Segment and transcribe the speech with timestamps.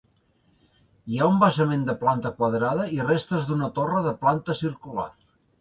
[1.11, 5.11] Hi ha un basament de planta quadrada i restes d'una torre de planta circular.